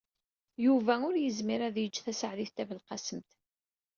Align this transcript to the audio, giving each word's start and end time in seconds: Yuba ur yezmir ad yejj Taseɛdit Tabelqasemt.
Yuba 0.65 0.93
ur 1.07 1.15
yezmir 1.17 1.61
ad 1.67 1.75
yejj 1.79 1.97
Taseɛdit 2.03 2.51
Tabelqasemt. 2.55 3.29